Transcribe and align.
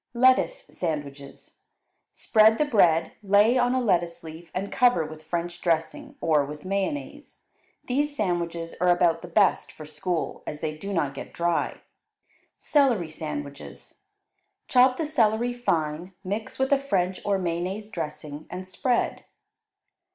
Lettuce 0.15 0.63
Sandwiches 0.63 1.59
Spread 2.15 2.57
the 2.57 2.65
bread, 2.65 3.11
lay 3.21 3.55
on 3.55 3.75
a 3.75 3.79
lettuce 3.79 4.23
leaf 4.23 4.49
and 4.51 4.71
cover 4.71 5.05
with 5.05 5.21
French 5.21 5.61
dressing, 5.61 6.15
or 6.21 6.43
with 6.43 6.65
mayonnaise. 6.65 7.43
These 7.85 8.15
sandwiches 8.15 8.73
are 8.81 8.89
about 8.89 9.21
the 9.21 9.27
best 9.27 9.71
for 9.71 9.85
school, 9.85 10.41
as 10.47 10.59
they 10.59 10.75
do 10.75 10.91
not 10.91 11.13
get 11.13 11.33
dry. 11.33 11.81
Celery 12.57 13.09
Sandwiches 13.09 14.01
Chop 14.67 14.97
the 14.97 15.05
celery 15.05 15.53
fine, 15.53 16.13
mix 16.23 16.57
with 16.57 16.71
a 16.71 16.79
French 16.79 17.21
or 17.23 17.37
mayonnaise 17.37 17.87
dressing, 17.87 18.47
and 18.49 18.67
spread. 18.67 19.25